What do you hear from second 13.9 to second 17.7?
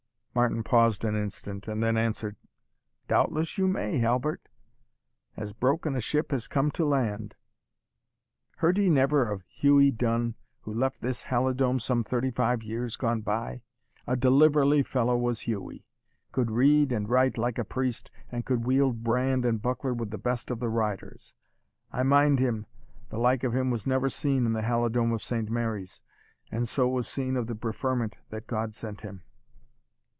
A deliverly fellow was Hughie could read and write like a